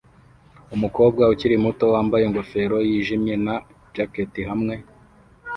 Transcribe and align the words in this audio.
umukobwa 0.75 1.23
ukiri 1.33 1.55
muto 1.65 1.85
wambaye 1.93 2.23
ingofero 2.25 2.77
yijimye 2.89 3.35
na 3.45 3.55
jacket 3.93 4.33
hamwe 4.51 4.75